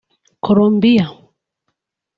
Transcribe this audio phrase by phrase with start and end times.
[0.47, 1.05] Colombia